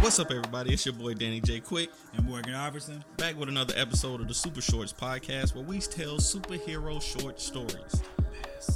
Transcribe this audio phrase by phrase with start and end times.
[0.00, 0.74] What's up, everybody?
[0.74, 1.60] It's your boy Danny J.
[1.60, 3.02] Quick and Morgan Iverson.
[3.16, 8.02] back with another episode of the Super Shorts podcast where we tell superhero short stories.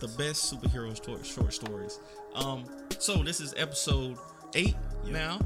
[0.00, 1.98] The best superhero short, stories.
[2.36, 2.64] Um,
[3.00, 4.18] so this is episode
[4.54, 5.40] eight Yep, now.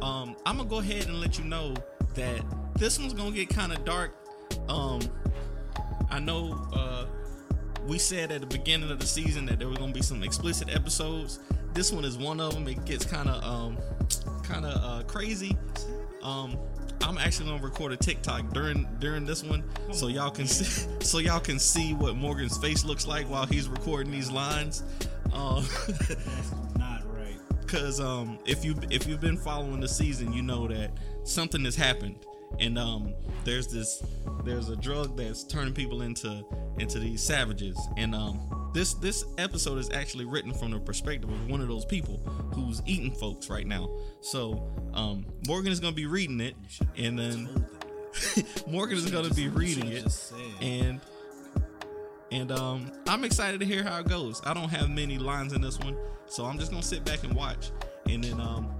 [0.00, 1.74] Um, I'm gonna go ahead and let you know
[2.14, 2.40] that
[2.76, 4.14] this one's gonna get kind of dark.
[4.70, 5.00] Um,
[6.10, 7.04] I know uh,
[7.86, 10.68] we said at the beginning of the season that there were gonna be some explicit
[10.74, 11.40] episodes.
[11.72, 12.66] This one is one of them.
[12.68, 13.78] It gets kind of um,
[14.42, 15.56] kind of uh, crazy.
[16.22, 16.56] Um,
[17.02, 21.18] I'm actually gonna record a TikTok during during this one, so y'all can see, so
[21.18, 24.82] y'all can see what Morgan's face looks like while he's recording these lines.
[25.32, 27.38] Um, That's not right.
[27.60, 30.92] because um, if you if you've been following the season, you know that
[31.24, 32.16] something has happened,
[32.58, 34.02] and um, there's this
[34.44, 36.44] there's a drug that's turning people into
[36.78, 41.48] into these savages, and um, this this episode is actually written from the perspective of
[41.48, 42.16] one of those people
[42.54, 43.88] who's eating folks right now.
[44.20, 46.54] So um, Morgan is gonna be reading it,
[46.96, 47.66] and then
[48.66, 51.00] Morgan is gonna be reading it, and
[52.32, 54.40] and um, I'm excited to hear how it goes.
[54.44, 57.34] I don't have many lines in this one, so I'm just gonna sit back and
[57.34, 57.70] watch.
[58.08, 58.72] And then, um,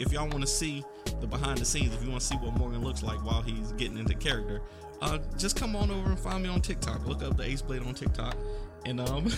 [0.00, 0.84] if y'all want to see
[1.20, 3.72] the behind the scenes, if you want to see what Morgan looks like while he's
[3.72, 4.62] getting into character,
[5.02, 7.06] uh, just come on over and find me on TikTok.
[7.06, 8.36] Look up the Ace Blade on TikTok,
[8.86, 9.30] and um,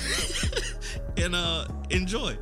[1.17, 2.37] and uh, enjoy.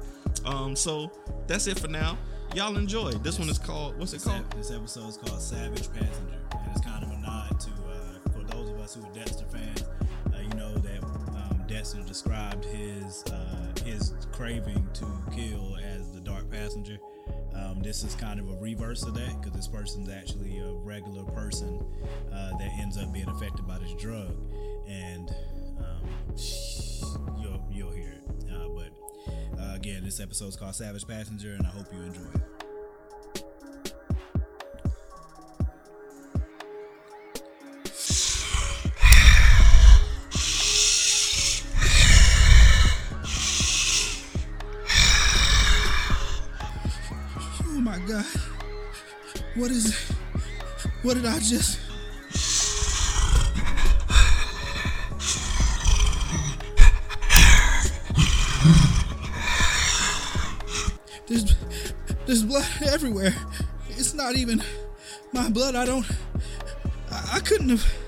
[0.44, 1.10] Um, so
[1.46, 2.16] that's it for now.
[2.54, 3.12] Y'all enjoy.
[3.12, 4.50] This one is called what's it called?
[4.52, 8.44] this episode is called Savage Passenger, and it's kind of a nod to uh, for
[8.54, 9.84] those of us who are Dexter fans.
[10.34, 16.20] Uh, you know that um, Dexter described his uh, his craving to kill as the
[16.20, 16.98] Dark Passenger.
[17.54, 21.24] Um, this is kind of a reverse of that because this person's actually a regular
[21.24, 21.84] person
[22.32, 24.34] uh, that ends up being affected by this drug,
[24.88, 25.30] and
[25.78, 26.36] um,
[27.42, 28.52] you'll you'll hear it.
[28.52, 32.20] Uh, but uh, again, this episode is called Savage Passenger, and I hope you enjoy
[32.34, 32.59] it.
[49.60, 50.16] What is it?
[51.02, 51.78] What did I just.
[61.26, 61.54] There's,
[62.24, 63.34] there's blood everywhere.
[63.90, 64.62] It's not even
[65.34, 65.74] my blood.
[65.74, 66.10] I don't.
[67.10, 67.99] I, I couldn't have.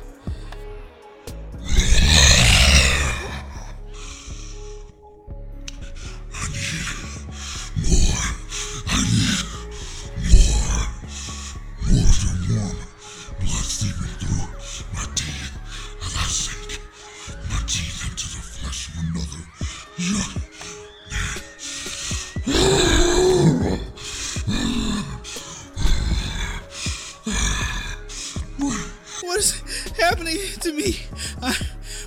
[29.23, 29.63] What is
[30.01, 30.97] happening to me?
[31.41, 31.57] I,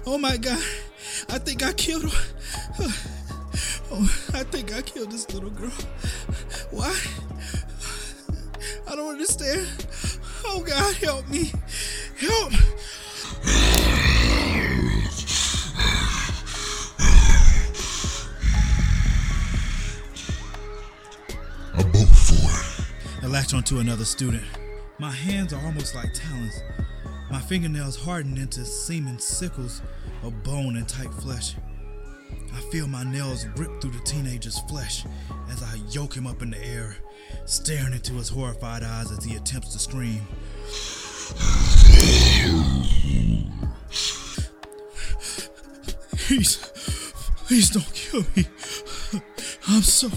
[0.05, 0.61] oh my god.
[1.29, 2.03] I think I killed
[3.91, 5.71] Oh, I think I killed this little girl.
[6.71, 6.93] Why?
[8.89, 9.67] I don't understand.
[10.43, 11.53] Oh God, help me.
[12.19, 12.51] Help.
[23.45, 24.43] Latch onto another student.
[24.97, 26.63] My hands are almost like talons.
[27.29, 29.83] My fingernails harden into seeming sickles
[30.23, 31.53] of bone and tight flesh.
[32.55, 35.05] I feel my nails rip through the teenager's flesh
[35.51, 36.95] as I yoke him up in the air,
[37.45, 40.21] staring into his horrified eyes as he attempts to scream.
[46.17, 46.57] Please,
[47.45, 48.47] please don't kill me.
[49.67, 50.09] I'm so.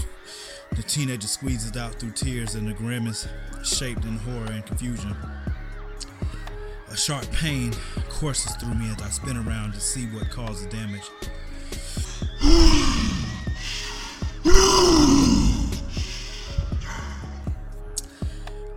[0.79, 3.27] The teenager squeezes out through tears and a grimace
[3.65, 5.13] shaped in horror and confusion.
[6.89, 7.73] A sharp pain
[8.07, 11.03] courses through me as I spin around to see what caused the damage.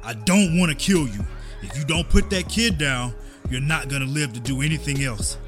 [0.02, 1.24] I don't want to kill you.
[1.62, 3.14] If you don't put that kid down,
[3.48, 5.38] you're not gonna live to do anything else.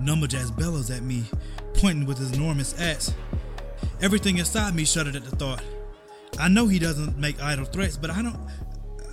[0.00, 1.24] Lumberjacks bellows at me,
[1.74, 3.12] pointing with his enormous axe.
[4.00, 5.64] Everything inside me shuddered at the thought.
[6.38, 8.38] I know he doesn't make idle threats, but I don't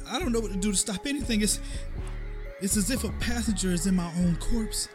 [0.09, 1.41] I don't know what to do to stop anything.
[1.41, 1.59] It's
[2.61, 4.87] it's as if a passenger is in my own corpse.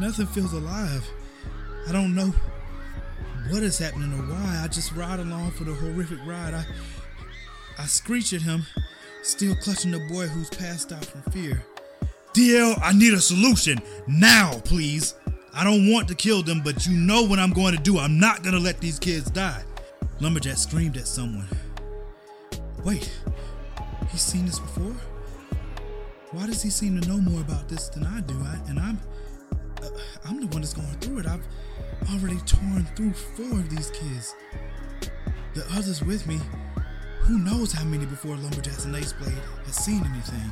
[0.00, 1.08] Nothing feels alive.
[1.88, 2.34] I don't know
[3.50, 4.60] what is happening or why.
[4.62, 6.54] I just ride along for the horrific ride.
[6.54, 6.64] I
[7.78, 8.66] I screech at him,
[9.22, 11.64] still clutching the boy who's passed out from fear.
[12.34, 15.14] DL, I need a solution now, please.
[15.52, 17.98] I don't want to kill them, but you know what I'm going to do.
[17.98, 19.64] I'm not going to let these kids die.
[20.20, 21.48] Lumberjack screamed at someone.
[22.84, 23.10] Wait,
[24.10, 24.94] he's seen this before?
[26.32, 28.34] Why does he seem to know more about this than I do?
[28.42, 28.98] I, and I'm,
[29.82, 29.88] uh,
[30.26, 31.26] I'm the one that's going through it.
[31.26, 31.46] I've
[32.12, 34.34] already torn through four of these kids.
[35.54, 36.38] The others with me,
[37.22, 40.50] who knows how many before Lumberjacks and Aceblade had seen anything.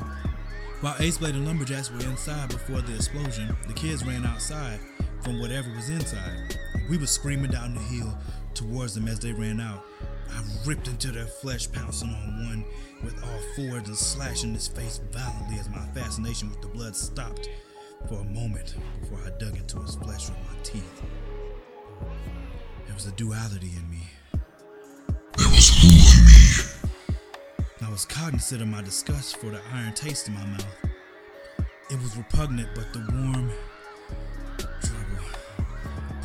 [0.81, 4.81] While Aceblade and Lumberjacks were inside before the explosion, the kids ran outside
[5.23, 6.57] from whatever was inside.
[6.89, 8.17] We were screaming down the hill
[8.59, 9.85] towards them as they ran out.
[10.31, 12.65] I ripped into their flesh, pouncing on one
[13.05, 17.49] with all fours and slashing his face violently as my fascination with the blood stopped
[18.09, 21.03] for a moment before I dug into his flesh with my teeth.
[22.87, 24.03] There was a duality in me.
[25.37, 27.87] There was who in me.
[27.87, 30.67] I was cognizant of my disgust for the iron taste in my mouth.
[31.91, 33.51] It was repugnant, but the warm
[34.59, 35.25] trouble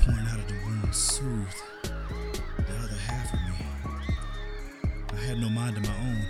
[0.02, 1.73] pouring out of the wound soothed
[5.44, 6.26] no mind of my own.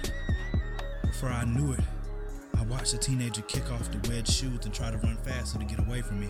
[1.03, 1.81] Before I knew it,
[2.57, 5.65] I watched a teenager kick off the wedge shoes and try to run faster to
[5.65, 6.29] get away from me.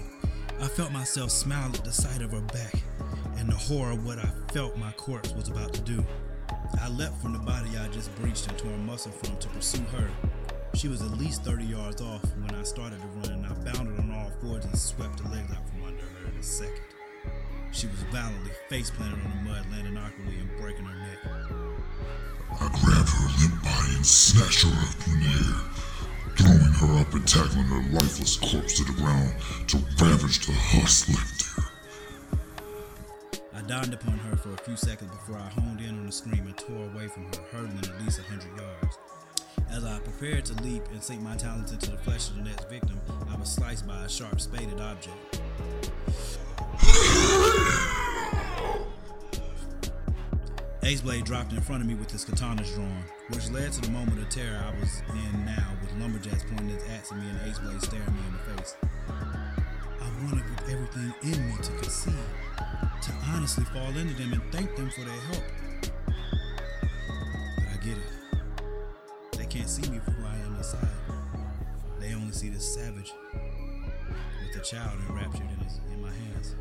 [0.60, 2.74] I felt myself smile at the sight of her back
[3.38, 6.06] and the horror of what I felt my corpse was about to do.
[6.82, 9.84] I leapt from the body I just breached and tore a muscle from to pursue
[9.84, 10.10] her.
[10.74, 13.98] She was at least 30 yards off when I started to run, and I bounded
[13.98, 16.82] on all fours and swept the legs out from under her in a second.
[17.72, 21.73] She was violently face planted on the mud, landing awkwardly and breaking her neck.
[22.52, 25.60] I grabbed her limp body and snatched her up in the air,
[26.38, 29.34] throwing her up and tackling her lifeless corpse to the ground
[29.68, 31.66] to ravage the husk left there.
[33.56, 36.46] I dawned upon her for a few seconds before I honed in on the scream
[36.46, 38.98] and tore away from her, hurtling at least a hundred yards.
[39.70, 42.70] As I prepared to leap and sink my talons into the flesh of the next
[42.70, 43.00] victim,
[43.30, 45.42] I was sliced by a sharp spaded object.
[50.86, 53.90] Ace Blade dropped in front of me with his katanas drawn, which led to the
[53.90, 57.40] moment of terror I was in now, with Lumberjacks pointing his axe at me and
[57.50, 58.76] Ace Blade staring me in the face.
[59.08, 62.14] I wanted with everything in me to concede,
[62.58, 65.44] to honestly fall into them and thank them for their help.
[67.56, 69.38] But I get it.
[69.38, 70.88] They can't see me for who I am inside.
[72.02, 76.56] They only see this savage with the child enraptured in, his, in my hands.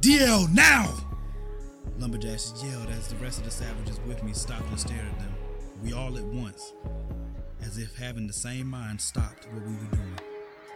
[0.00, 1.03] DL now!
[1.98, 5.34] Lumberjacks yelled as the rest of the savages with me stopped and stared at them.
[5.82, 6.72] We all at once,
[7.62, 10.18] as if having the same mind, stopped what we were doing.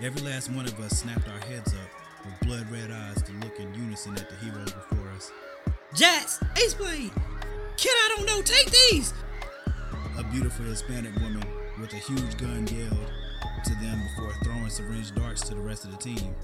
[0.01, 3.59] Every last one of us snapped our heads up with blood red eyes to look
[3.59, 5.33] in unison at the heroes before us.
[5.95, 7.11] Jats, Ace Blade!
[7.77, 9.13] Kid, I don't know, take these!
[10.19, 11.45] A beautiful Hispanic woman
[11.81, 13.11] with a huge gun yelled
[13.65, 16.35] to them before throwing syringe darts to the rest of the team.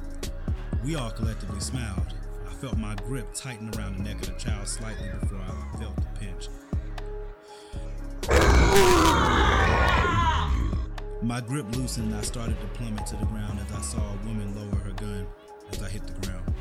[0.85, 2.13] We all collectively smiled.
[2.55, 5.97] I felt my grip tighten around the neck of the child slightly before I felt
[5.97, 6.49] the pinch.
[11.21, 14.17] My grip loosened and I started to plummet to the ground as I saw a
[14.27, 15.27] woman lower her gun
[15.73, 16.55] as I hit the ground.